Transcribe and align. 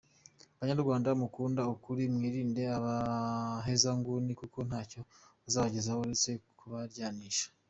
Banyarwanda 0.59 1.09
mukunda 1.21 1.61
ukuri, 1.73 2.03
mwirinde 2.15 2.63
abahezanguni 2.77 4.31
kuko 4.41 4.57
ntacyo 4.67 5.01
bazabagezaho 5.41 5.99
uretse 6.01 6.29
kubaryanisha. 6.59 7.47